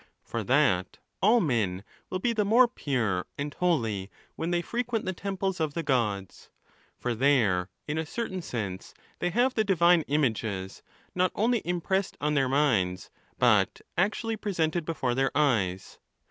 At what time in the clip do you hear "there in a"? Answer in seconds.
7.13-8.05